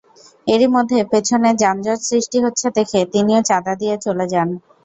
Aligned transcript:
এরই 0.47 0.67
মধ্যে 0.75 0.97
পেছনে 1.11 1.49
যানজট 1.61 1.99
সৃষ্টি 2.09 2.37
হচ্ছে 2.45 2.67
দেখে 2.77 2.99
তিনিও 3.13 3.41
চাঁদা 3.49 3.73
দিয়ে 3.81 3.95
চলে 4.05 4.25
যান। 4.33 4.47